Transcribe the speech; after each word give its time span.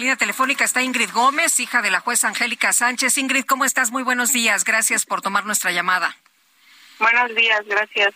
Línea 0.00 0.16
telefónica 0.16 0.64
está 0.64 0.82
Ingrid 0.82 1.10
Gómez, 1.12 1.60
hija 1.60 1.82
de 1.82 1.90
la 1.90 2.00
jueza 2.00 2.26
Angélica 2.26 2.72
Sánchez. 2.72 3.18
Ingrid, 3.18 3.44
¿cómo 3.44 3.66
estás? 3.66 3.90
Muy 3.90 4.02
buenos 4.02 4.32
días. 4.32 4.64
Gracias 4.64 5.04
por 5.04 5.20
tomar 5.20 5.44
nuestra 5.44 5.72
llamada. 5.72 6.16
Buenos 6.98 7.34
días, 7.34 7.60
gracias. 7.66 8.14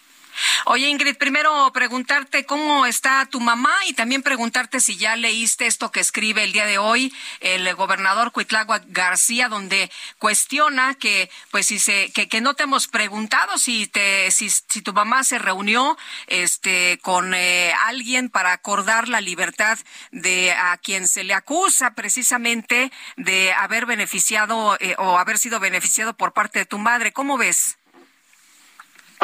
Oye, 0.67 0.89
Ingrid, 0.89 1.17
primero 1.17 1.71
preguntarte 1.73 2.45
cómo 2.45 2.87
está 2.87 3.27
tu 3.27 3.41
mamá 3.41 3.75
y 3.87 3.93
también 3.93 4.23
preguntarte 4.23 4.81
si 4.81 4.97
ya 4.97 5.17
leíste 5.17 5.67
esto 5.67 5.93
que 5.93 6.01
escribe 6.01 6.43
el 6.43 6.53
día 6.53 6.67
de 6.67 6.79
hoy 6.79 7.13
el 7.41 7.73
gobernador 7.75 8.33
Cuitlagua 8.33 8.81
García, 8.87 9.49
donde 9.49 9.91
cuestiona 10.19 10.95
que, 10.95 11.31
pues, 11.51 11.67
si 11.67 11.79
se, 11.79 12.11
que, 12.13 12.29
que 12.29 12.41
no 12.41 12.55
te 12.55 12.65
hemos 12.65 12.89
preguntado 12.89 13.59
si 13.59 13.87
te, 13.87 14.31
si, 14.31 14.49
tu 14.83 14.93
mamá 14.93 15.25
se 15.25 15.39
reunió, 15.39 15.97
este, 16.27 16.99
con 17.03 17.35
eh, 17.35 17.73
alguien 17.85 18.31
para 18.31 18.53
acordar 18.53 19.09
la 19.09 19.21
libertad 19.21 19.79
de 20.11 20.53
a 20.53 20.77
quien 20.79 21.09
se 21.09 21.25
le 21.25 21.35
acusa 21.35 21.95
precisamente 21.95 22.93
de 23.17 23.53
haber 23.53 23.87
beneficiado 23.87 24.77
eh, 24.81 24.95
o 24.99 25.19
haber 25.19 25.39
sido 25.39 25.61
beneficiado 25.61 26.15
por 26.17 26.33
parte 26.33 26.61
de 26.61 26.67
tu 26.67 26.79
madre. 26.79 27.13
¿Cómo 27.13 27.37
ves? 27.37 27.77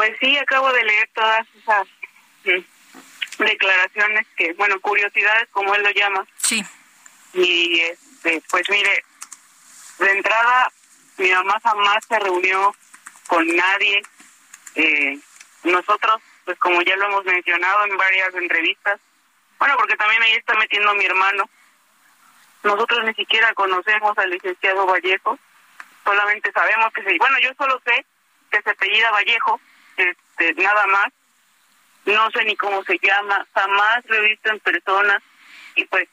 Pues 0.01 0.17
sí, 0.19 0.35
acabo 0.35 0.73
de 0.73 0.83
leer 0.83 1.07
todas 1.13 1.45
esas 1.55 1.87
mm, 2.43 3.43
declaraciones 3.43 4.25
que, 4.35 4.51
bueno, 4.53 4.81
curiosidades 4.81 5.47
como 5.51 5.75
él 5.75 5.83
lo 5.83 5.91
llama. 5.91 6.25
Sí. 6.37 6.65
Y 7.33 7.81
este, 7.81 8.41
pues 8.49 8.67
mire, 8.71 9.05
de 9.99 10.11
entrada 10.11 10.71
mi 11.17 11.29
mamá 11.29 11.59
jamás 11.61 12.03
se 12.09 12.17
reunió 12.17 12.75
con 13.27 13.45
nadie. 13.55 14.01
Eh, 14.73 15.19
nosotros, 15.65 16.19
pues 16.45 16.57
como 16.57 16.81
ya 16.81 16.95
lo 16.95 17.05
hemos 17.05 17.25
mencionado 17.25 17.85
en 17.85 17.95
varias 17.95 18.33
entrevistas, 18.33 18.99
bueno, 19.59 19.75
porque 19.77 19.97
también 19.97 20.23
ahí 20.23 20.33
está 20.33 20.55
metiendo 20.55 20.95
mi 20.95 21.05
hermano. 21.05 21.47
Nosotros 22.63 23.05
ni 23.05 23.13
siquiera 23.13 23.53
conocemos 23.53 24.17
al 24.17 24.31
licenciado 24.31 24.87
Vallejo, 24.87 25.37
solamente 26.03 26.51
sabemos 26.53 26.91
que 26.91 27.03
se, 27.03 27.17
bueno, 27.19 27.37
yo 27.37 27.51
solo 27.55 27.79
sé 27.85 28.03
que 28.49 28.63
se 28.63 28.69
apellida 28.71 29.11
Vallejo, 29.11 29.61
este, 29.97 30.53
nada 30.61 30.87
más. 30.87 31.07
No 32.05 32.31
sé 32.31 32.43
ni 32.45 32.55
cómo 32.55 32.83
se 32.83 32.97
llama, 32.99 33.45
jamás 33.53 34.03
lo 34.07 34.15
he 34.15 34.29
visto 34.29 34.49
en 34.49 34.59
persona 34.59 35.21
y 35.75 35.85
pues 35.85 36.07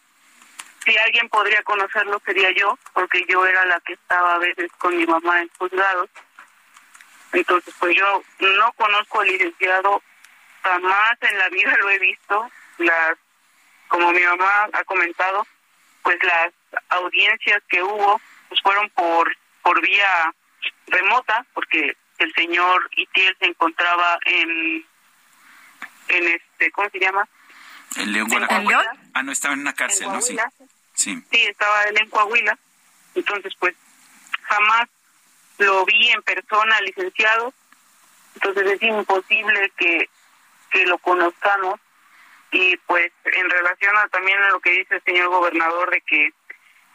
si 0.85 0.97
alguien 0.99 1.29
podría 1.29 1.63
conocerlo 1.63 2.21
sería 2.25 2.51
yo, 2.53 2.79
porque 2.93 3.25
yo 3.27 3.45
era 3.47 3.65
la 3.65 3.81
que 3.81 3.95
estaba 3.95 4.35
a 4.35 4.39
veces 4.39 4.71
con 4.79 4.97
mi 4.97 5.07
mamá 5.07 5.41
en 5.41 5.51
juzgados. 5.59 6.11
Entonces, 7.33 7.75
pues 7.79 7.97
yo 7.97 8.23
no 8.41 8.73
conozco 8.73 9.21
al 9.21 9.29
licenciado, 9.29 10.03
jamás 10.63 11.13
en 11.21 11.39
la 11.39 11.49
vida 11.49 11.77
lo 11.79 11.91
he 11.91 11.99
visto. 11.99 12.51
Las, 12.79 13.19
como 13.89 14.13
mi 14.13 14.23
mamá 14.23 14.69
ha 14.73 14.85
comentado, 14.85 15.47
pues 16.03 16.17
las 16.23 16.53
audiencias 16.91 17.63
que 17.69 17.83
hubo 17.83 18.21
pues 18.49 18.61
fueron 18.63 18.89
por 18.91 19.37
por 19.63 19.83
vía 19.83 20.33
remota, 20.87 21.45
porque 21.53 21.95
el 22.19 22.33
señor 22.35 22.89
Itiel 22.97 23.37
se 23.39 23.47
encontraba 23.47 24.19
en 24.25 24.85
en 26.09 26.29
este 26.29 26.71
cómo 26.73 26.89
se 26.91 26.99
llama 26.99 27.29
¿El 27.97 28.13
León. 28.13 28.29
Ah, 29.15 29.23
no, 29.23 29.33
estaba 29.33 29.55
en 29.55 29.61
una 29.61 29.71
en 29.71 29.77
cárcel, 29.77 30.09
¿no? 30.09 30.21
Sí. 30.21 30.37
Sí. 30.95 31.23
sí 31.31 31.43
estaba 31.47 31.85
él 31.85 31.99
en 31.99 32.11
Coahuila 32.11 32.59
entonces 33.15 33.55
pues 33.59 33.75
jamás 34.43 34.89
lo 35.59 35.85
vi 35.85 36.09
en 36.11 36.23
persona 36.23 36.81
licenciado 36.81 37.53
entonces 38.35 38.67
es 38.73 38.83
imposible 38.83 39.73
que 39.77 40.09
que 40.71 40.87
lo 40.87 40.99
conozcamos 40.99 41.81
y 42.51 42.77
pues 42.79 43.13
en 43.25 43.51
relación 43.51 43.97
a 43.97 44.09
también 44.09 44.43
a 44.43 44.51
lo 44.51 44.61
que 44.61 44.71
dice 44.71 44.97
el 44.97 45.03
señor 45.05 45.29
gobernador 45.29 45.91
de 45.91 46.01
que 46.03 46.33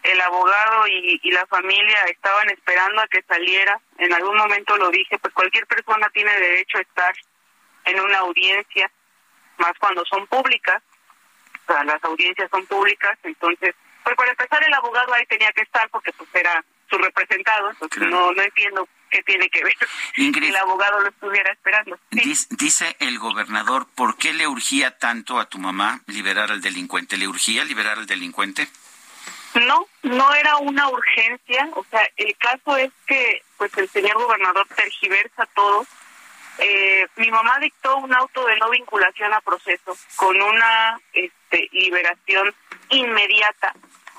el 0.03 0.21
abogado 0.21 0.87
y, 0.87 1.19
y 1.23 1.31
la 1.31 1.45
familia 1.47 2.03
estaban 2.05 2.49
esperando 2.49 3.01
a 3.01 3.07
que 3.07 3.21
saliera. 3.23 3.79
En 4.03 4.13
algún 4.13 4.35
momento 4.35 4.75
lo 4.77 4.89
dije, 4.89 5.17
pues 5.19 5.33
cualquier 5.33 5.65
persona 5.67 6.09
tiene 6.09 6.33
derecho 6.33 6.77
a 6.77 6.81
estar 6.81 7.13
en 7.85 7.99
una 7.99 8.17
audiencia, 8.19 8.91
más 9.57 9.71
cuando 9.79 10.03
son 10.05 10.27
públicas. 10.27 10.81
O 11.67 11.71
sea, 11.71 11.83
las 11.85 12.03
audiencias 12.03 12.49
son 12.51 12.65
públicas, 12.65 13.17
entonces, 13.23 13.73
pues 14.03 14.15
para 14.17 14.31
empezar 14.31 14.61
el 14.63 14.73
abogado 14.73 15.13
ahí 15.13 15.25
tenía 15.27 15.51
que 15.53 15.61
estar 15.61 15.89
porque 15.89 16.11
pues 16.13 16.29
era 16.33 16.63
su 16.89 16.97
representado, 16.97 17.69
entonces 17.71 17.97
Claro. 17.99 18.11
no 18.11 18.33
no 18.33 18.41
entiendo 18.41 18.87
qué 19.09 19.23
tiene 19.23 19.49
que 19.49 19.63
ver 19.63 19.73
Ingrid. 20.17 20.43
que 20.43 20.49
el 20.49 20.55
abogado 20.57 20.99
lo 20.99 21.07
estuviera 21.09 21.51
esperando. 21.53 21.97
Sí. 22.11 22.33
Dice 22.51 22.97
el 22.99 23.17
gobernador, 23.19 23.87
¿por 23.95 24.17
qué 24.17 24.33
le 24.33 24.47
urgía 24.47 24.97
tanto 24.97 25.39
a 25.39 25.45
tu 25.47 25.57
mamá 25.59 26.01
liberar 26.07 26.51
al 26.51 26.59
delincuente? 26.61 27.15
¿Le 27.15 27.27
urgía 27.29 27.63
liberar 27.63 27.97
al 27.97 28.05
delincuente? 28.07 28.67
No, 29.67 29.87
no 30.01 30.33
era 30.35 30.57
una 30.57 30.89
urgencia, 30.89 31.69
o 31.75 31.85
sea, 31.89 32.01
el 32.17 32.35
caso 32.37 32.75
es 32.75 32.91
que 33.07 33.41
pues 33.63 33.77
el 33.77 33.89
señor 33.89 34.15
gobernador 34.15 34.67
tergiversa 34.75 35.47
todo. 35.55 35.87
Eh, 36.57 37.07
mi 37.15 37.31
mamá 37.31 37.59
dictó 37.59 37.95
un 37.95 38.13
auto 38.13 38.45
de 38.45 38.57
no 38.57 38.69
vinculación 38.69 39.33
a 39.33 39.39
proceso 39.39 39.95
con 40.17 40.41
una 40.41 40.99
este, 41.13 41.69
liberación 41.71 42.53
inmediata. 42.89 43.73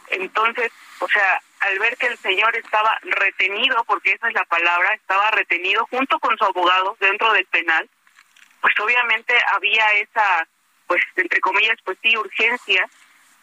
Entonces, 0.09 0.73
o 1.01 1.09
sea, 1.09 1.43
al 1.61 1.79
ver 1.79 1.95
que 1.99 2.07
el 2.07 2.17
señor 2.17 2.57
estaba 2.57 2.99
retenido, 3.03 3.85
porque 3.85 4.13
esa 4.13 4.29
es 4.29 4.35
la 4.35 4.47
palabra, 4.47 4.95
estaba 4.95 5.31
retenido 5.33 5.87
junto 5.91 6.19
con 6.21 6.39
su 6.39 6.45
abogado 6.45 6.97
dentro 7.01 7.31
del 7.35 7.45
penal, 7.45 7.91
pues 8.63 8.75
obviamente 8.81 9.35
había 9.53 9.93
esa, 9.93 10.49
pues 10.87 11.03
entre 11.17 11.41
comillas, 11.41 11.77
pues 11.85 11.99
sí, 12.03 12.17
urgencia 12.17 12.89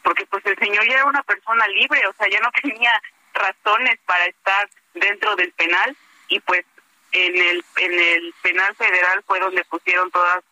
porque 0.01 0.25
pues 0.25 0.43
el 0.47 0.57
señor 0.57 0.83
ya 0.87 0.95
era 0.95 1.05
una 1.05 1.21
persona 1.21 1.67
libre, 1.67 2.01
o 2.07 2.13
sea, 2.13 2.27
ya 2.27 2.39
no 2.39 2.49
tenía 2.61 2.91
razones 3.35 3.99
para 4.07 4.25
estar 4.25 4.67
dentro 4.93 5.35
del 5.35 5.51
penal 5.53 5.95
y 6.27 6.39
pues 6.41 6.65
en 7.11 7.35
el 7.35 7.63
en 7.77 7.93
el 7.93 8.33
penal 8.41 8.75
federal 8.75 9.23
fue 9.25 9.39
donde 9.39 9.63
pusieron 9.65 10.09
todas 10.11 10.43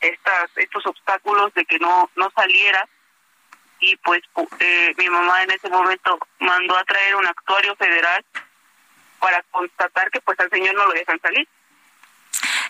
estas 0.00 0.50
estos 0.56 0.84
obstáculos 0.86 1.52
de 1.54 1.64
que 1.64 1.78
no 1.78 2.10
no 2.16 2.30
saliera 2.36 2.86
y 3.80 3.96
pues 3.96 4.22
pu- 4.34 4.48
eh, 4.60 4.94
mi 4.98 5.08
mamá 5.08 5.42
en 5.42 5.50
ese 5.50 5.68
momento 5.68 6.18
mandó 6.40 6.76
a 6.76 6.84
traer 6.84 7.16
un 7.16 7.26
actuario 7.26 7.74
federal 7.76 8.24
para 9.18 9.42
constatar 9.50 10.10
que 10.10 10.20
pues 10.20 10.38
al 10.40 10.50
señor 10.50 10.74
no 10.74 10.86
lo 10.86 10.92
dejan 10.92 11.20
salir. 11.20 11.48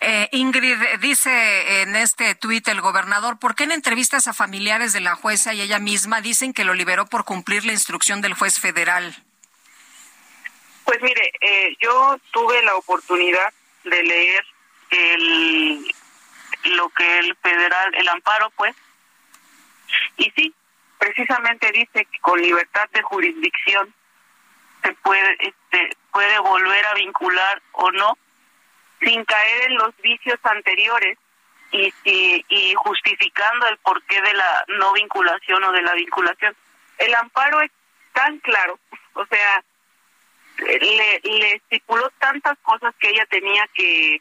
Eh, 0.00 0.28
Ingrid, 0.32 0.76
dice 1.00 1.82
en 1.82 1.96
este 1.96 2.34
tuit 2.34 2.66
el 2.68 2.80
gobernador, 2.80 3.38
¿por 3.38 3.54
qué 3.54 3.64
en 3.64 3.72
entrevistas 3.72 4.28
a 4.28 4.34
familiares 4.34 4.92
de 4.92 5.00
la 5.00 5.14
jueza 5.14 5.54
y 5.54 5.62
ella 5.62 5.78
misma 5.78 6.20
dicen 6.20 6.52
que 6.52 6.64
lo 6.64 6.74
liberó 6.74 7.06
por 7.06 7.24
cumplir 7.24 7.64
la 7.64 7.72
instrucción 7.72 8.20
del 8.20 8.34
juez 8.34 8.60
federal? 8.60 9.23
Pues 10.84 11.00
mire, 11.02 11.32
eh, 11.40 11.76
yo 11.80 12.18
tuve 12.32 12.62
la 12.62 12.76
oportunidad 12.76 13.52
de 13.84 14.02
leer 14.02 14.44
el 14.90 15.94
lo 16.64 16.88
que 16.90 17.18
el 17.18 17.36
federal, 17.36 17.94
el 17.94 18.08
amparo, 18.08 18.50
pues, 18.56 18.74
y 20.16 20.30
sí, 20.30 20.54
precisamente 20.98 21.70
dice 21.72 22.06
que 22.06 22.18
con 22.20 22.40
libertad 22.40 22.88
de 22.92 23.02
jurisdicción 23.02 23.94
se 24.82 24.92
puede, 24.94 25.36
este, 25.40 25.96
puede 26.10 26.38
volver 26.38 26.86
a 26.86 26.94
vincular 26.94 27.60
o 27.72 27.90
no 27.90 28.16
sin 29.00 29.24
caer 29.24 29.70
en 29.70 29.76
los 29.76 29.96
vicios 29.98 30.38
anteriores 30.44 31.18
y, 31.70 31.92
y, 32.04 32.44
y 32.48 32.74
justificando 32.74 33.66
el 33.68 33.76
porqué 33.78 34.20
de 34.22 34.32
la 34.32 34.64
no 34.68 34.92
vinculación 34.94 35.64
o 35.64 35.72
de 35.72 35.82
la 35.82 35.92
vinculación. 35.94 36.56
El 36.98 37.14
amparo 37.14 37.60
es 37.60 37.70
tan 38.12 38.38
claro, 38.38 38.78
o 39.14 39.26
sea, 39.26 39.62
le, 40.58 41.20
le 41.22 41.54
estipuló 41.54 42.10
tantas 42.18 42.58
cosas 42.58 42.94
que 42.98 43.10
ella 43.10 43.26
tenía 43.26 43.66
que 43.74 44.20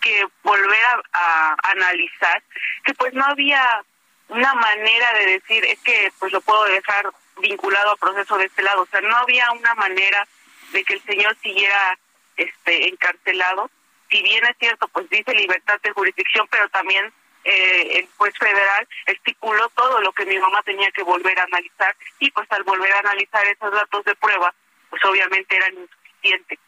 que 0.00 0.26
volver 0.42 0.84
a, 1.12 1.56
analizar 1.62 2.42
que 2.84 2.92
pues 2.94 3.14
no 3.14 3.24
había 3.24 3.84
una 4.28 4.52
manera 4.54 5.12
de 5.14 5.26
decir 5.26 5.64
es 5.64 5.78
que 5.80 6.12
pues 6.18 6.32
lo 6.32 6.40
puedo 6.40 6.64
dejar 6.64 7.08
vinculado 7.40 7.92
al 7.92 7.98
proceso 7.98 8.36
de 8.36 8.46
este 8.46 8.62
lado 8.62 8.82
o 8.82 8.86
sea 8.86 9.00
no 9.00 9.16
había 9.16 9.50
una 9.52 9.74
manera 9.74 10.26
de 10.72 10.84
que 10.84 10.94
el 10.94 11.02
señor 11.04 11.36
siguiera 11.42 11.98
este 12.36 12.88
encarcelado. 12.88 13.70
Si 14.10 14.22
bien 14.22 14.44
es 14.44 14.56
cierto 14.58 14.88
pues 14.88 15.08
dice 15.08 15.34
libertad 15.34 15.80
de 15.82 15.92
jurisdicción 15.92 16.46
pero 16.50 16.68
también 16.70 17.12
eh, 17.44 17.98
el 17.98 18.08
juez 18.16 18.34
federal 18.38 18.86
estipuló 19.06 19.68
todo 19.70 20.00
lo 20.00 20.12
que 20.12 20.26
mi 20.26 20.38
mamá 20.38 20.62
tenía 20.62 20.90
que 20.90 21.02
volver 21.02 21.38
a 21.38 21.44
analizar. 21.44 21.94
Y 22.18 22.30
pues 22.30 22.50
al 22.52 22.62
volver 22.64 22.92
a 22.92 23.00
analizar 23.00 23.46
esos 23.46 23.72
datos 23.72 24.04
de 24.04 24.14
prueba 24.16 24.54
pues 24.92 25.02
obviamente 25.06 25.56
eran 25.56 25.72
insuficientes 25.72 26.58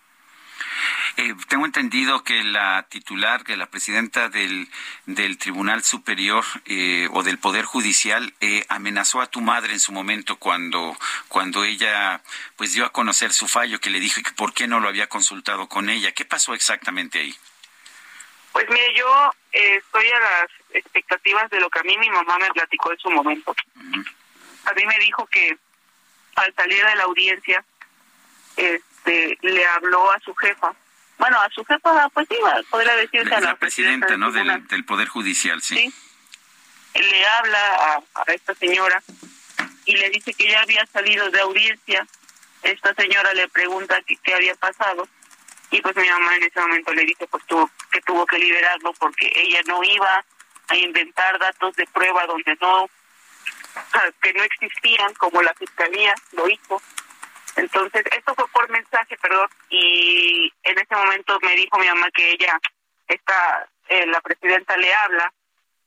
eh, 1.16 1.34
tengo 1.48 1.64
entendido 1.64 2.24
que 2.24 2.42
la 2.42 2.86
titular, 2.88 3.44
que 3.44 3.56
la 3.56 3.66
presidenta 3.66 4.28
del, 4.28 4.68
del 5.06 5.38
Tribunal 5.38 5.84
Superior 5.84 6.44
eh, 6.66 7.08
o 7.12 7.22
del 7.22 7.38
Poder 7.38 7.64
Judicial 7.64 8.34
eh, 8.40 8.64
amenazó 8.68 9.20
a 9.20 9.26
tu 9.26 9.40
madre 9.40 9.72
en 9.72 9.80
su 9.80 9.92
momento 9.92 10.36
cuando, 10.36 10.96
cuando 11.28 11.62
ella 11.62 12.20
pues 12.56 12.72
dio 12.72 12.84
a 12.84 12.92
conocer 12.92 13.32
su 13.32 13.46
fallo, 13.46 13.80
que 13.80 13.90
le 13.90 14.00
dijo 14.00 14.22
que 14.22 14.32
por 14.32 14.52
qué 14.54 14.66
no 14.66 14.80
lo 14.80 14.88
había 14.88 15.08
consultado 15.08 15.68
con 15.68 15.88
ella. 15.88 16.12
¿Qué 16.12 16.24
pasó 16.24 16.52
exactamente 16.52 17.20
ahí? 17.20 17.34
Pues 18.52 18.66
mire, 18.68 18.94
yo 18.96 19.30
estoy 19.52 20.08
a 20.08 20.18
las 20.18 20.50
expectativas 20.70 21.48
de 21.50 21.60
lo 21.60 21.70
que 21.70 21.78
a 21.78 21.84
mí 21.84 21.96
mi 21.98 22.10
mamá 22.10 22.38
me 22.38 22.50
platicó 22.50 22.90
en 22.90 22.98
su 22.98 23.10
momento. 23.10 23.54
A 24.64 24.72
mí 24.72 24.86
me 24.86 24.98
dijo 24.98 25.26
que 25.26 25.56
al 26.36 26.52
salir 26.54 26.84
de 26.84 26.96
la 26.96 27.04
audiencia, 27.04 27.64
este, 28.56 29.38
le 29.42 29.66
habló 29.66 30.10
a 30.12 30.20
su 30.20 30.34
jefa 30.34 30.74
bueno, 31.18 31.40
a 31.40 31.48
su 31.50 31.64
jefa, 31.64 32.08
pues 32.10 32.26
sí, 32.28 32.36
podría 32.70 32.96
decirse 32.96 33.34
a 33.34 33.40
la, 33.40 33.56
presidenta, 33.56 34.16
¿no? 34.16 34.32
Del, 34.32 34.66
del, 34.66 34.84
Poder 34.84 35.08
Judicial, 35.08 35.62
sí. 35.62 35.92
Le 36.94 37.26
habla 37.26 38.02
a, 38.14 38.32
esta 38.32 38.54
señora 38.54 39.02
y 39.84 39.96
le 39.96 40.10
dice 40.10 40.34
que 40.34 40.48
ya 40.48 40.62
había 40.62 40.84
salido 40.86 41.30
de 41.30 41.40
audiencia. 41.40 42.06
Esta 42.62 42.94
señora 42.94 43.32
le 43.34 43.48
pregunta 43.48 44.00
qué 44.22 44.34
había 44.34 44.54
pasado 44.54 45.06
y 45.70 45.80
pues 45.82 45.96
mi 45.96 46.08
mamá 46.08 46.36
en 46.36 46.44
ese 46.44 46.60
momento 46.60 46.92
le 46.94 47.04
dice 47.04 47.26
pues 47.26 47.44
tuvo, 47.46 47.70
que 47.90 48.00
tuvo 48.02 48.24
que 48.26 48.38
liberarlo 48.38 48.92
porque 48.94 49.30
ella 49.34 49.60
no 49.66 49.82
iba 49.84 50.24
a 50.68 50.76
inventar 50.76 51.38
datos 51.38 51.74
de 51.76 51.86
prueba 51.86 52.26
donde 52.26 52.56
no, 52.60 52.88
que 54.22 54.32
no 54.32 54.42
existían 54.44 55.12
como 55.14 55.42
la 55.42 55.52
fiscalía 55.54 56.14
lo 56.32 56.48
hizo 56.48 56.80
entonces, 57.56 58.04
esto 58.10 58.34
fue 58.34 58.48
por 58.48 58.68
mensaje, 58.70 59.16
perdón, 59.18 59.48
y 59.70 60.52
en 60.62 60.78
ese 60.78 60.94
momento 60.94 61.38
me 61.42 61.54
dijo 61.54 61.78
mi 61.78 61.86
mamá 61.86 62.10
que 62.10 62.32
ella, 62.32 62.58
está, 63.06 63.68
eh, 63.88 64.06
la 64.06 64.20
presidenta 64.20 64.76
le 64.76 64.92
habla 64.92 65.32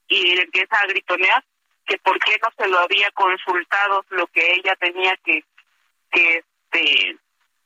y 0.07 0.35
le 0.35 0.43
empieza 0.43 0.79
a 0.79 0.87
gritonear 0.87 1.43
que 1.85 1.97
por 1.99 2.19
qué 2.19 2.37
no 2.41 2.49
se 2.57 2.67
lo 2.67 2.79
había 2.79 3.09
consultado 3.11 4.05
lo 4.09 4.27
que 4.27 4.53
ella 4.53 4.75
tenía 4.75 5.15
que 5.23 5.43
que 6.11 6.37
este 6.37 7.17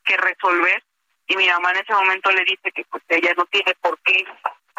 que 0.04 0.16
resolver. 0.16 0.82
Y 1.26 1.36
mi 1.36 1.48
mamá 1.48 1.70
en 1.72 1.78
ese 1.78 1.92
momento 1.92 2.30
le 2.32 2.44
dice 2.44 2.72
que 2.72 2.84
pues 2.84 3.02
ella 3.08 3.32
no 3.36 3.44
tiene 3.46 3.74
por 3.80 3.98
qué 4.00 4.24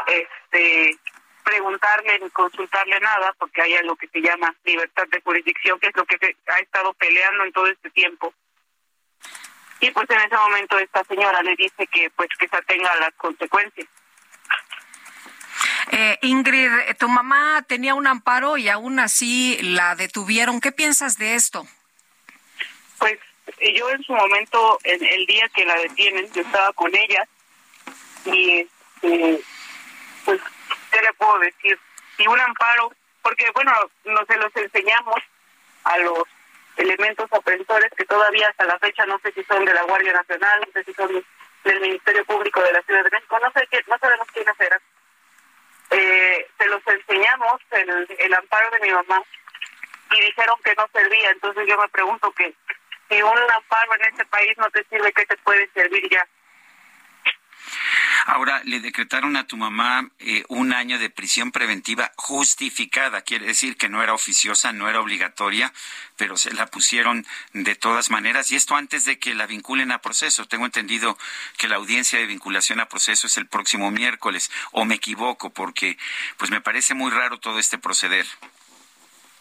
este 0.08 0.98
preguntarle 1.44 2.20
ni 2.20 2.30
consultarle 2.30 3.00
nada 3.00 3.34
porque 3.38 3.62
hay 3.62 3.76
algo 3.76 3.96
que 3.96 4.08
se 4.08 4.22
llama 4.22 4.56
libertad 4.64 5.04
de 5.10 5.22
jurisdicción 5.22 5.80
que 5.80 5.88
es 5.88 5.96
lo 5.96 6.06
que 6.06 6.18
se 6.18 6.36
ha 6.48 6.60
estado 6.60 6.94
peleando 6.94 7.44
en 7.44 7.52
todo 7.52 7.68
este 7.68 7.90
tiempo 7.92 8.34
y 9.84 9.92
pues 9.92 10.10
en 10.10 10.20
ese 10.22 10.38
momento 10.38 10.80
esta 10.80 11.04
señora 11.04 11.42
le 11.42 11.56
dice 11.58 11.86
que 11.88 12.10
pues 12.12 12.30
que 12.40 12.48
se 12.48 12.56
atenga 12.56 12.90
a 12.90 13.00
las 13.02 13.14
consecuencias. 13.16 13.86
Eh, 15.92 16.18
Ingrid, 16.22 16.72
tu 16.98 17.10
mamá 17.10 17.62
tenía 17.68 17.94
un 17.94 18.08
amparo 18.08 18.56
y 18.56 18.70
aún 18.70 19.00
así 19.00 19.60
la 19.62 19.96
detuvieron. 19.96 20.62
¿Qué 20.62 20.72
piensas 20.72 21.18
de 21.18 21.36
esto? 21.36 21.68
Pues 22.98 23.20
yo 23.76 23.90
en 23.90 24.02
su 24.04 24.14
momento, 24.14 24.80
en 24.86 25.04
el 25.04 25.26
día 25.26 25.50
que 25.50 25.66
la 25.66 25.76
detienen, 25.76 26.32
yo 26.32 26.44
estaba 26.44 26.72
con 26.72 26.96
ella 26.96 27.28
y 28.24 28.62
este, 28.62 29.42
pues, 30.24 30.40
¿qué 30.92 31.02
le 31.02 31.14
puedo 31.14 31.40
decir? 31.40 31.78
Y 32.20 32.28
un 32.28 32.40
amparo, 32.40 32.94
porque 33.22 33.52
bueno, 33.54 33.74
no 34.06 34.26
se 34.28 34.38
los 34.38 34.56
enseñamos 34.56 35.18
a 35.84 35.98
los 35.98 36.24
elementos 36.84 37.32
aprensores 37.32 37.90
que 37.98 38.06
todavía 38.06 38.50
hasta 38.50 38.66
la 38.66 38.78
fecha 38.80 39.06
no 39.06 39.20
sé 39.20 39.32
si 39.32 39.44
son 39.44 39.66
de 39.66 39.74
la 39.74 39.84
Guardia 39.84 40.14
Nacional, 40.14 40.62
no 40.66 40.72
sé 40.74 40.84
si 40.84 40.94
son 40.94 41.26
del 41.64 41.80
Ministerio 41.80 42.26
Público 42.26 42.62
de 42.62 42.74
la 42.74 42.82
Ciudad 42.84 43.04
de 43.04 43.10
México, 43.10 43.40
no 43.42 43.52
sé 43.52 43.68
no 43.88 43.98
sabemos 43.98 44.28
quiénes 44.34 44.60
eran. 44.60 44.80
Eh, 45.92 46.48
se 46.58 46.68
los 46.68 46.82
enseñamos 46.88 47.62
el, 47.72 48.08
el 48.18 48.34
amparo 48.34 48.70
de 48.72 48.80
mi 48.80 48.92
mamá 48.92 49.22
y 50.12 50.22
dijeron 50.22 50.58
que 50.64 50.74
no 50.76 50.88
servía, 50.94 51.30
entonces 51.32 51.68
yo 51.68 51.78
me 51.78 51.88
pregunto 51.90 52.32
que 52.32 52.54
si 53.10 53.22
un 53.22 53.52
amparo 53.56 53.96
en 53.96 54.06
este 54.12 54.26
país 54.26 54.58
no 54.58 54.70
te 54.72 54.84
sirve, 54.86 55.12
¿qué 55.14 55.26
te 55.26 55.38
puede 55.38 55.70
servir 55.74 56.10
ya? 56.10 56.28
Ahora, 58.26 58.62
le 58.64 58.80
decretaron 58.80 59.36
a 59.36 59.48
tu 59.48 59.58
mamá 59.58 60.10
eh, 60.20 60.46
un 60.48 60.74
año 60.74 60.98
de 60.98 61.10
prisión 61.10 61.52
preventiva 61.52 62.14
justificada, 62.16 63.22
quiere 63.22 63.46
decir 63.46 63.76
que 63.76 63.90
no 63.90 64.02
era 64.02 64.14
oficiosa, 64.14 64.72
no 64.72 64.90
era 64.90 65.02
obligatoria, 65.02 65.74
pero 66.16 66.38
se 66.38 66.54
la 66.54 66.68
pusieron 66.68 67.26
de 67.52 67.76
todas 67.76 68.10
maneras, 68.10 68.50
y 68.52 68.56
esto 68.56 68.76
antes 68.76 69.04
de 69.04 69.20
que 69.20 69.36
la 69.36 69.46
vinculen 69.46 69.92
a 69.92 70.00
proceso. 70.00 70.48
Tengo 70.48 70.66
entendido 70.66 71.18
que 71.58 71.68
la 71.68 71.76
audiencia 71.76 72.18
de 72.18 72.26
vinculación 72.26 72.80
a 72.80 72.88
proceso 72.88 73.28
es 73.28 73.36
el 73.36 73.48
próximo 73.48 73.92
miércoles, 73.92 74.50
o 74.72 74.86
me 74.86 74.96
equivoco, 74.96 75.50
porque 75.50 75.98
pues 76.38 76.50
me 76.50 76.62
parece 76.62 76.94
muy 76.94 77.12
raro 77.12 77.40
todo 77.40 77.60
este 77.60 77.78
proceder. 77.78 78.26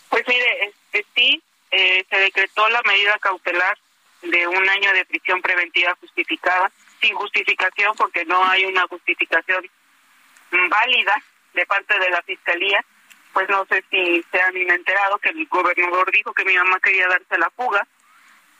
Pues 0.08 0.24
mire, 0.26 0.64
este, 0.64 1.06
sí, 1.14 1.42
eh, 1.70 2.04
se 2.10 2.16
decretó 2.16 2.68
la 2.68 2.82
medida 2.82 3.16
cautelar 3.20 3.78
de 4.22 4.46
un 4.48 4.68
año 4.68 4.92
de 4.92 5.04
prisión 5.04 5.40
preventiva 5.40 5.96
justificada 6.00 6.70
sin 7.02 7.14
justificación 7.14 7.94
porque 7.96 8.24
no 8.24 8.42
hay 8.44 8.64
una 8.64 8.86
justificación 8.86 9.68
válida 10.70 11.14
de 11.52 11.66
parte 11.66 11.98
de 11.98 12.10
la 12.10 12.22
fiscalía 12.22 12.82
pues 13.32 13.48
no 13.48 13.64
sé 13.66 13.82
si 13.90 14.22
se 14.30 14.42
han 14.42 14.56
enterado 14.56 15.18
que 15.18 15.30
el 15.30 15.46
gobernador 15.46 16.10
dijo 16.12 16.32
que 16.34 16.44
mi 16.44 16.54
mamá 16.54 16.78
quería 16.80 17.08
darse 17.08 17.38
la 17.38 17.50
fuga. 17.50 17.86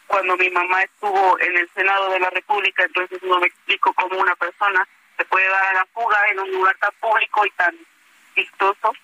Cuando 0.07 0.37
mi 0.37 0.51
mamá 0.51 0.83
estuvo 0.83 1.39
en 1.41 1.57
el 1.57 1.69
Senado 1.75 2.11
de 2.11 2.21
la 2.21 2.31
República, 2.31 2.85
entonces 2.85 3.23
no 3.23 3.39
me 3.39 3.47
explico 3.47 3.93
cómo 3.95 4.19
una 4.19 4.35
persona 4.37 4.87
se 5.17 5.25
puede 5.27 5.47
dar 5.49 5.65
a 5.65 5.73
la 5.75 5.87
fuga 5.87 6.19
en 6.31 6.41
un 6.41 6.51
lugar 6.53 6.77
tan 6.79 6.93
público 7.01 7.47
y 7.47 7.51
tan 7.51 7.77
vistoso 8.35 8.95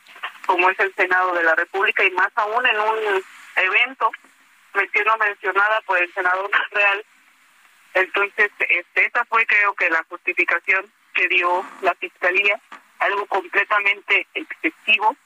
como 0.46 0.70
es 0.70 0.80
el 0.80 0.94
Senado 0.94 1.34
de 1.34 1.42
la 1.42 1.54
República 1.54 2.04
y 2.04 2.10
más 2.12 2.30
aún 2.36 2.66
en 2.66 2.80
un 2.80 3.24
evento 3.56 4.10
siendo 4.92 5.16
mencionada 5.18 5.80
por 5.82 5.98
el 5.98 6.12
senador 6.14 6.50
real 6.70 7.04
entonces, 7.94 8.50
este, 8.58 9.06
esa 9.06 9.24
fue 9.24 9.46
creo 9.46 9.74
que 9.74 9.90
la 9.90 10.04
justificación 10.08 10.90
que 11.14 11.28
dio 11.28 11.64
la 11.82 11.94
Fiscalía, 11.94 12.60
algo 13.00 13.26
completamente 13.26 14.26
excesivo, 14.34 15.16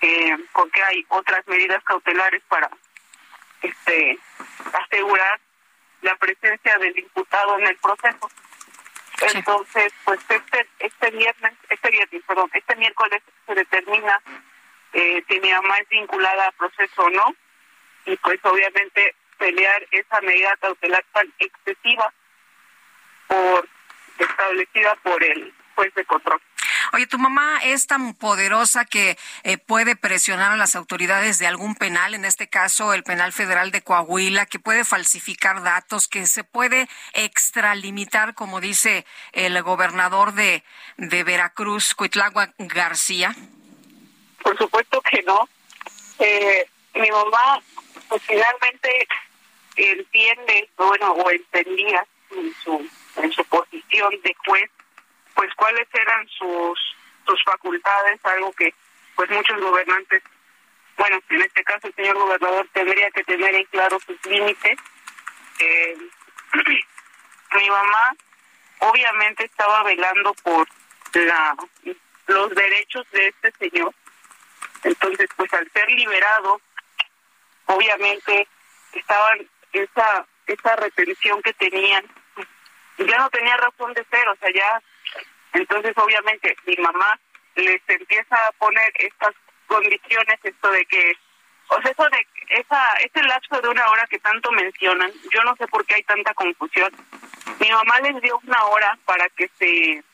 eh, 0.00 0.36
porque 0.52 0.82
hay 0.82 1.06
otras 1.08 1.46
medidas 1.46 1.82
cautelares 1.84 2.42
para 2.48 2.68
este 3.62 4.18
asegurar 4.72 5.40
la 6.02 6.14
presencia 6.16 6.76
del 6.78 6.98
imputado 6.98 7.58
en 7.58 7.66
el 7.66 7.76
proceso. 7.76 8.30
Entonces, 9.34 9.92
pues 10.04 10.20
este 10.28 10.68
este 10.78 11.10
viernes, 11.10 11.54
este 11.70 11.90
viernes, 11.90 12.22
perdón, 12.26 12.50
este 12.52 12.76
miércoles 12.76 13.22
se 13.46 13.54
determina 13.54 14.20
eh, 14.92 15.24
si 15.26 15.40
mi 15.40 15.50
mamá 15.50 15.78
es 15.78 15.88
vinculada 15.88 16.48
a 16.48 16.52
proceso 16.52 17.02
o 17.02 17.10
no, 17.10 17.34
y 18.04 18.16
pues 18.18 18.38
obviamente 18.44 19.14
pelear 19.38 19.86
esa 19.90 20.20
medida 20.20 20.56
cautelar 20.60 21.04
tan 21.12 21.32
excesiva 21.38 22.12
por 23.26 23.68
establecida 24.18 24.94
por 24.96 25.22
el 25.22 25.54
juez 25.74 25.94
de 25.94 26.04
control. 26.04 26.40
Oye, 26.92 27.06
tu 27.06 27.18
mamá 27.18 27.58
es 27.62 27.86
tan 27.86 28.14
poderosa 28.14 28.84
que 28.84 29.18
eh, 29.42 29.58
puede 29.58 29.96
presionar 29.96 30.52
a 30.52 30.56
las 30.56 30.76
autoridades 30.76 31.38
de 31.38 31.46
algún 31.46 31.74
penal, 31.74 32.14
en 32.14 32.24
este 32.24 32.48
caso 32.48 32.94
el 32.94 33.02
penal 33.02 33.32
federal 33.32 33.70
de 33.70 33.82
Coahuila, 33.82 34.46
que 34.46 34.58
puede 34.58 34.84
falsificar 34.84 35.62
datos, 35.62 36.08
que 36.08 36.26
se 36.26 36.44
puede 36.44 36.88
extralimitar, 37.12 38.34
como 38.34 38.60
dice 38.60 39.04
el 39.32 39.60
gobernador 39.62 40.32
de, 40.32 40.62
de 40.96 41.24
Veracruz, 41.24 41.94
Cuitlagua 41.94 42.54
García. 42.58 43.34
Por 44.42 44.56
supuesto 44.56 45.00
que 45.02 45.22
no. 45.22 45.48
Eh, 46.18 46.68
mi 46.94 47.10
mamá, 47.10 47.60
pues 48.08 48.22
finalmente 48.22 49.08
entiende, 49.76 50.68
bueno, 50.76 51.12
o 51.12 51.30
entendía 51.30 52.06
en 52.30 52.54
su, 52.62 52.90
en 53.16 53.32
su 53.32 53.44
posición 53.44 54.10
de 54.22 54.34
juez 54.46 54.70
pues 55.36 55.54
cuáles 55.54 55.86
eran 55.92 56.26
sus 56.28 56.96
sus 57.26 57.42
facultades, 57.44 58.24
algo 58.24 58.52
que 58.52 58.72
pues 59.14 59.28
muchos 59.30 59.60
gobernantes, 59.60 60.22
bueno, 60.96 61.18
en 61.28 61.42
este 61.42 61.64
caso 61.64 61.88
el 61.88 61.94
señor 61.94 62.16
gobernador 62.16 62.68
tendría 62.72 63.10
que 63.10 63.24
tener 63.24 63.54
en 63.54 63.64
claro 63.64 63.98
sus 64.00 64.24
límites. 64.26 64.78
Eh, 65.58 65.96
mi 67.54 67.70
mamá 67.70 68.14
obviamente 68.78 69.44
estaba 69.44 69.82
velando 69.82 70.34
por 70.34 70.68
la 71.14 71.56
los 72.28 72.54
derechos 72.54 73.06
de 73.10 73.28
este 73.28 73.52
señor. 73.52 73.94
Entonces, 74.82 75.28
pues 75.36 75.52
al 75.54 75.70
ser 75.72 75.90
liberado, 75.90 76.60
obviamente 77.66 78.46
estaban 78.92 79.48
esa 79.72 80.26
esa 80.46 80.76
retención 80.76 81.42
que 81.42 81.52
tenían 81.54 82.04
ya 82.98 83.18
no 83.18 83.28
tenía 83.30 83.56
razón 83.56 83.92
de 83.94 84.04
ser, 84.04 84.28
o 84.28 84.36
sea, 84.36 84.50
ya 84.52 84.80
entonces 85.52 85.92
obviamente 85.96 86.56
mi 86.66 86.76
mamá 86.76 87.18
les 87.56 87.82
empieza 87.88 88.36
a 88.46 88.52
poner 88.52 88.92
estas 88.94 89.34
condiciones, 89.66 90.38
esto 90.42 90.70
de 90.70 90.86
que 90.86 91.12
o 91.68 91.82
sea, 91.82 91.90
eso 91.90 92.04
de 92.08 92.26
esa, 92.60 92.94
ese 92.98 93.22
lapso 93.24 93.60
de 93.60 93.68
una 93.68 93.88
hora 93.90 94.06
que 94.06 94.18
tanto 94.20 94.52
mencionan, 94.52 95.12
yo 95.32 95.42
no 95.42 95.56
sé 95.56 95.66
por 95.66 95.84
qué 95.84 95.96
hay 95.96 96.02
tanta 96.04 96.32
confusión. 96.34 96.92
Mi 97.58 97.70
mamá 97.70 98.00
les 98.00 98.22
dio 98.22 98.38
una 98.46 98.64
hora 98.66 98.96
para 99.04 99.28
que 99.30 99.50
se, 99.58 100.04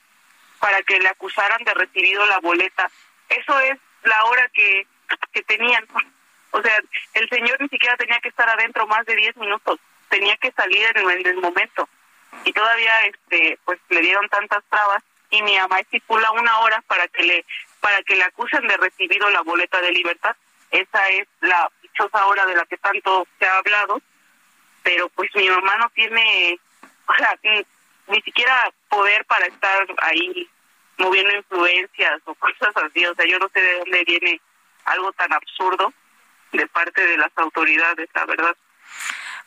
para 0.59 0.83
que 0.83 0.99
le 0.99 1.09
acusaran 1.09 1.63
de 1.65 1.75
recibido 1.75 2.25
la 2.27 2.41
boleta. 2.41 2.91
Eso 3.29 3.59
es 3.61 3.79
la 4.05 4.25
hora 4.25 4.49
que, 4.55 4.87
que 5.33 5.43
tenían. 5.43 5.87
O 6.53 6.63
sea, 6.63 6.79
el 7.15 7.29
señor 7.29 7.61
ni 7.61 7.69
siquiera 7.69 7.97
tenía 7.97 8.21
que 8.21 8.29
estar 8.29 8.49
adentro 8.49 8.87
más 8.87 9.05
de 9.07 9.17
10 9.17 9.37
minutos, 9.39 9.81
tenía 10.09 10.37
que 10.37 10.53
salir 10.53 10.87
en 10.95 11.11
el, 11.11 11.21
en 11.21 11.27
el 11.27 11.41
momento. 11.41 11.89
Y 12.45 12.53
todavía, 12.53 13.07
este, 13.07 13.59
pues 13.65 13.79
le 13.89 14.01
dieron 14.01 14.29
tantas 14.29 14.63
trabas 14.71 15.03
y 15.31 15.43
mi 15.43 15.57
mamá 15.57 15.81
estipula 15.81 16.31
una 16.33 16.59
hora 16.61 16.83
para 16.87 17.09
que 17.09 17.23
le, 17.23 17.45
para 17.81 18.03
que 18.03 18.17
le 18.17 18.25
acusen 18.25 18.67
de 18.69 18.77
recibido 18.77 19.29
la 19.31 19.41
boleta 19.41 19.81
de 19.81 19.93
libertad. 19.93 20.37
Esa 20.71 21.09
es 21.09 21.27
la 21.41 21.71
dichosa 21.81 22.27
hora 22.27 22.45
de 22.47 22.55
la 22.55 22.67
que 22.67 22.77
tanto 22.77 23.27
se 23.39 23.47
ha 23.47 23.59
hablado, 23.59 24.01
pero 24.83 25.09
pues 25.11 25.31
mi 25.35 25.49
mamá 25.49 25.79
no 25.79 25.89
tiene, 25.91 26.59
o 27.07 27.15
sea, 27.15 27.39
ni, 28.09 28.21
siquiera 28.23 28.71
poder 28.91 29.25
para 29.25 29.47
estar 29.47 29.87
ahí 30.03 30.49
moviendo 30.99 31.35
influencias 31.35 32.21
o 32.27 32.35
cosas 32.37 32.77
así, 32.77 33.07
o 33.07 33.15
sea, 33.15 33.25
yo 33.25 33.39
no 33.39 33.49
sé 33.49 33.61
de 33.61 33.79
dónde 33.79 34.05
viene 34.05 34.41
algo 34.85 35.13
tan 35.13 35.33
absurdo 35.33 35.95
de 36.53 36.67
parte 36.69 37.07
de 37.07 37.17
las 37.17 37.33
autoridades, 37.37 38.09
la 38.15 38.27
verdad. 38.27 38.57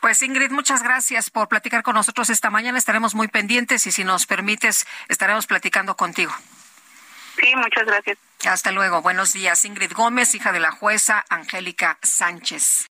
Pues 0.02 0.22
Ingrid, 0.22 0.52
muchas 0.52 0.84
gracias 0.84 1.30
por 1.30 1.48
platicar 1.48 1.84
con 1.84 1.96
nosotros 1.96 2.30
esta 2.30 2.50
mañana. 2.50 2.78
Estaremos 2.78 3.16
muy 3.16 3.28
pendientes 3.28 3.88
y 3.88 3.92
si 3.92 4.04
nos 4.04 4.26
permites, 4.26 4.86
estaremos 5.08 5.48
platicando 5.48 5.96
contigo. 5.96 6.34
Sí, 7.40 7.56
muchas 7.56 7.86
gracias. 7.86 8.18
Hasta 8.46 8.72
luego. 8.72 9.02
Buenos 9.02 9.34
días. 9.34 9.66
Ingrid 9.66 9.94
Gómez, 9.94 10.36
hija 10.36 10.52
de 10.52 10.60
la 10.60 10.72
jueza 10.72 11.26
Angélica 11.30 11.98
Sánchez. 12.02 12.88